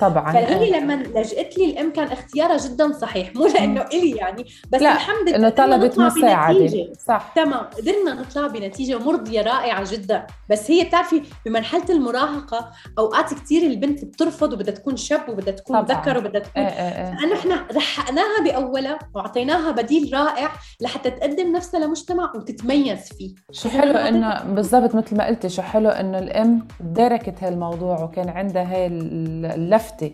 [0.00, 0.70] طبعا فهي.
[0.80, 5.28] لما لجأت لي الأم كان اختيارها جدا صحيح مو لأنه إلي يعني بس لا، الحمد
[5.28, 6.92] لله إنه طلبت مساعدة.
[7.06, 13.62] صح تمام قدرنا نطلع بنتيجة مرضيه رائعة جدا بس هي بتعرفي بمرحلة المراهقة أوقات كثير
[13.70, 15.80] البنت بترفض وبدها تكون شاب وبدها تكون.
[15.80, 20.48] ذكر وبدها تكون إيه إيه لأنه إحنا رحقناها بأولها وأعطيناها بديل رائع
[20.80, 23.34] لحتى تقدم نفسها لمجتمع وتتميز فيه.
[23.52, 28.62] شو حلو إنه بالضبط مثل ما قلتي شو حلو إنه الأم دركت هالموضوع وكان عندها
[28.62, 30.10] هاي اللفتة.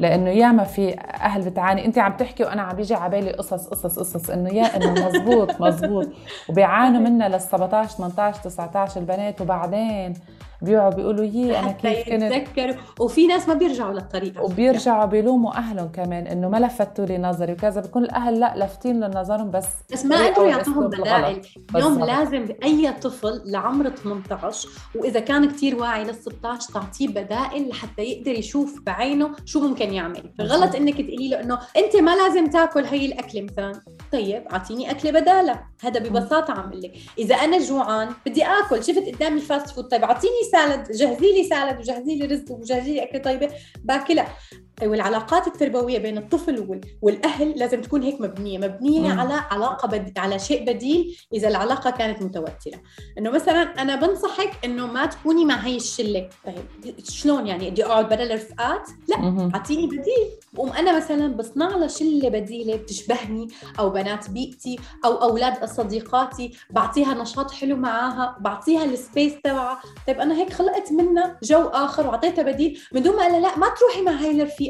[0.00, 1.84] لأنه ياما في أهل بتعاني.
[1.84, 4.30] انت عم تحكي وأنا عم بيجي على بالي قصص قصص قصص.
[4.30, 6.08] إنه يا إنه مزبوط مزبوط.
[6.48, 9.40] وبيعانوا منها لل 17 18 19 البنات.
[9.40, 10.14] وبعدين
[10.62, 12.74] بيقعدوا بيقولوا يي أنا كيف كنت؟ يتذكروا.
[13.00, 17.80] وفي ناس ما بيرجعوا للطريقه وبيرجعوا بيلوموا أهلهم كمان إنه ما لفتوا لي نظري وكذا
[17.80, 21.46] بيكون الأهل لا لافتين لنظرهم بس بس ما قدروا يعطوهم الغلط.
[21.76, 22.04] اليوم.
[22.04, 28.32] لازم اي طفل لعمر 18 وإذا كان كتير واعي لل 16 تعطيه بدائل لحتى يقدر
[28.32, 30.32] يشوف بعينه شو ممكن يعمل.
[30.40, 33.72] غلط إنك تقولي له إنه أنت ما لازم تاكل هي الأكلة مثلا.
[34.12, 38.84] طيب أعطيني أكلة بدالها هذا ببساطة عم لك إذا أنا جوعان بدي آكل.
[38.84, 39.84] شفت قدامي ال fast food.
[39.84, 43.50] طيب أعطيني salad جهزي لي salad وجهزي لي رز وجهزي لي اكله طيبة
[43.84, 44.36] باكلها.
[44.82, 49.20] والعلاقات التربوية بين الطفل وال- والأهل لازم تكون هيك مبنية مبنية مم.
[49.20, 50.18] على علاقة بد...
[50.18, 52.80] على شيء بديل إذا العلاقة كانت متوترة.
[53.18, 56.28] إنه مثلا أنا بنصحك إنه ما تكوني مع هي الشلة.
[56.46, 59.50] طيب شلون يعني؟ بدي اقعد بدل الرفقات لا.
[59.54, 60.28] أعطيني بديل.
[60.52, 67.14] بقوم أنا مثلا بصنع لها شلة بديلة بتشبهني أو بنات بيئتي أو أولاد صديقاتي بعطيها
[67.14, 69.80] نشاط حلو معاها بعطيها ال space تبعها.
[70.06, 72.80] طيب أنا هيك خلقت منها جو آخر وعطيتها بديل.
[72.92, 74.65] من دون ما لا ما تروحي مع هاي الرفيقة.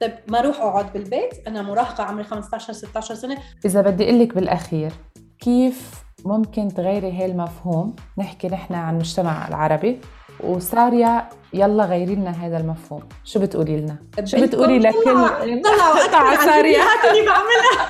[0.00, 3.38] طيب ما أروح أقعد بالبيت؟ أنا مراهقة عمري 15 16 سنة.
[3.64, 4.92] إذا بدي أقول لك بالأخير
[5.40, 5.90] كيف
[6.24, 10.00] ممكن تغيري هاي المفهوم؟ نحكي نحن عن المجتمع العربي
[10.40, 13.02] وساريا يلا غيري لنا هذا المفهوم.
[13.24, 16.82] شو بتقولي لنا؟ شو بدكم بتقولي لكل طلعوا- عن ساريا.
[17.10, 17.88] اللي بعملها.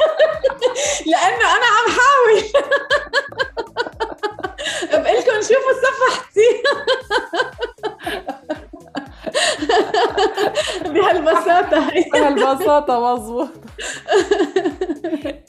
[1.10, 2.64] لأنه أنا عم حاول
[5.02, 6.48] بقلكم شوفوا صفحتي.
[10.94, 13.48] بهالبساطة هي بهالبساطة مزبوط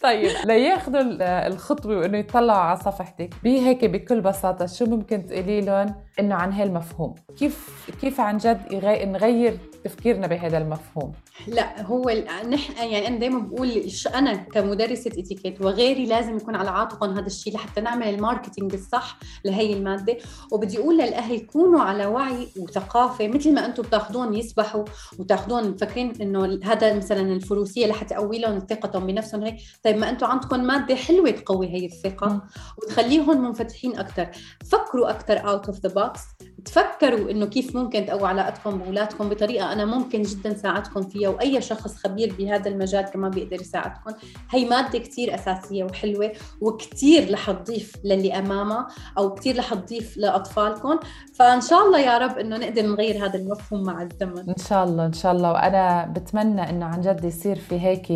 [0.03, 5.95] طيب لياخذوا ال- الخطوة وإنه يطلعوا على صفحتك بهيك بكل بساطة شو ممكن تقولي لهم
[6.19, 7.69] إنه عن هالمفهوم كيف
[8.01, 8.61] كيف عن جد.
[9.05, 11.11] نغير تفكيرنا بهذا المفهوم؟
[11.47, 12.09] لا هو
[12.49, 17.53] نحن يعني أنا دائما بقول أنا كمدرسة إتيكيت وغيري لازم يكون على عاتقهم هذا الشيء
[17.53, 20.17] لحتى نعمل ال marketing الصح لهي المادة.
[20.51, 24.85] وبدي أقول للأهل كونوا على وعي وثقافة مثل ما أنتم بتاخذون يسبحوا
[25.19, 29.55] وتاخذون مفكرين إنه هذا مثلا الفروسية لحتى تقوي لهم ثقتهم بنفسهم هيك.
[29.83, 32.41] طيب ما أنتم عندكم مادة حلوة تقوي هي الثقة.
[32.77, 34.27] وتخليهم منفتحين أكثر
[34.71, 36.21] فكروا أكثر out of the box
[36.65, 41.95] تفكروا إنه كيف ممكن تقووا علاقتكم بأولادكم بطريقة أنا ممكن جدا ساعدكم فيها وأي شخص
[41.95, 44.11] خبير بهذا المجال كمان بيقدر يساعدكم.
[44.51, 50.99] هي مادة كثير أساسية وحلوة وكثير رح تضيف للي أمامها أو كثير رح تضيف لأطفالكم.
[51.35, 54.49] فإن شاء الله يا رب إنه نقدر نغير هذا المفهوم مع الزمن.
[54.49, 55.51] إن شاء الله إن شاء الله.
[55.51, 58.11] وأنا بتمنى إنه عن جد يصير في هيك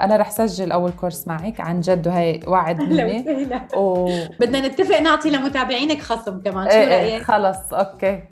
[0.00, 1.60] أنا رح سجل أول كورس معك.
[1.60, 3.48] عن جد وهي وعد مني.
[3.76, 4.08] و
[4.40, 8.22] بدنا نتفق نعطي لمتابعينك خصم كمان شو إيه إيه رأيك؟ خلص أوكي.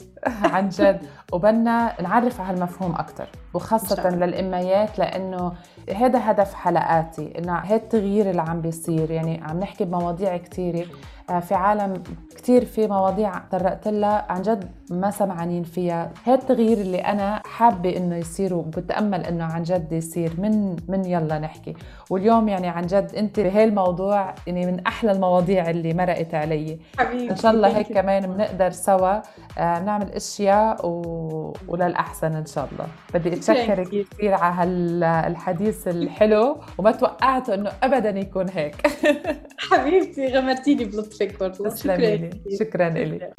[0.43, 1.01] عن جد.
[1.33, 4.25] وبدنا نعرف على المفهوم أكثر وخاصة الله.
[4.25, 5.53] للأميات لأنه
[5.95, 9.11] هذا هدف حلقاتي إنه هذا التغيير اللي عم بيصير.
[9.11, 10.85] يعني عم نحكي بمواضيع كثيرة
[11.29, 12.03] آه، في عالم
[12.37, 16.11] كثير في مواضيع طرقت لها عن جد ما سمعانين فيها.
[16.23, 20.33] هذا التغيير اللي أنا حابة إنه يصير وبتأمل إنه عن جد يصير.
[20.37, 21.73] من من يلا نحكي.
[22.09, 26.79] واليوم يعني عن جد أنت بهي الموضوع يعني من أحلى المواضيع اللي مرقت علي.
[26.99, 27.93] حبيبي إن شاء الله هيك.
[27.93, 29.21] كمان بنقدر سوا
[29.57, 31.53] آه، نعمل أشياء و...
[31.67, 32.87] وللأحسن إن شاء الله.
[33.13, 34.33] بدي شكراً اتشكرك كثير.
[34.33, 38.75] على هالحديث الحلو وما توقعت إنه ابدا يكون هيك.
[39.71, 42.29] حبيبتي غمرتيني بلطفك برضه شكرا.
[42.59, 43.33] شكرا لك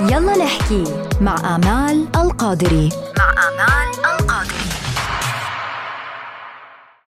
[0.00, 0.84] يلا نحكي.
[1.20, 2.88] مع آمال القادري.
[3.18, 3.30] مع